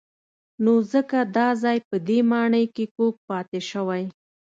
نو 0.63 0.73
ځکه 0.93 1.17
دا 1.37 1.47
ځای 1.63 1.77
په 1.89 1.95
دې 2.07 2.19
ماڼۍ 2.31 2.65
کې 2.75 2.85
کوږ 2.95 3.13
پاتې 3.29 3.59
شوی. 3.69 4.03